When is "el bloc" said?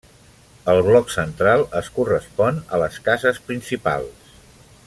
0.71-1.11